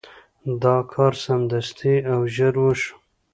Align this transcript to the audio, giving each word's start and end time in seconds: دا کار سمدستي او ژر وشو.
دا 0.63 0.75
کار 0.93 1.13
سمدستي 1.25 1.95
او 2.11 2.19
ژر 2.35 2.55
وشو. 2.63 2.95